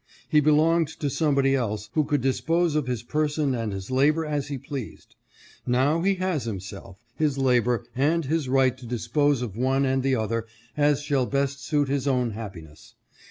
He 0.27 0.39
belonged 0.39 0.87
to 0.87 1.11
somebody 1.11 1.53
else, 1.53 1.91
who 1.93 2.05
could 2.05 2.21
dispose 2.21 2.73
of 2.75 2.87
his 2.87 3.03
person 3.03 3.53
and 3.53 3.71
his 3.71 3.91
labor 3.91 4.25
as 4.25 4.47
he 4.47 4.57
pleased. 4.57 5.15
Now 5.67 6.01
he 6.01 6.15
has 6.15 6.45
himself, 6.45 7.05
his 7.13 7.37
labor, 7.37 7.85
and 7.95 8.25
his 8.25 8.49
right 8.49 8.75
to 8.79 8.87
dispose 8.87 9.43
of 9.43 9.55
one 9.55 9.85
and 9.85 10.01
the 10.01 10.15
other 10.15 10.47
as 10.75 11.03
shall 11.03 11.27
best 11.27 11.63
suit 11.63 11.87
his 11.87 12.07
own 12.07 12.31
happiness. 12.31 12.95